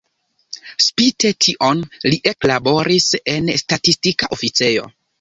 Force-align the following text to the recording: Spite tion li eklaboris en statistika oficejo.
Spite 0.85 1.31
tion 1.47 1.85
li 2.07 2.21
eklaboris 2.33 3.09
en 3.37 3.55
statistika 3.67 4.35
oficejo. 4.39 4.93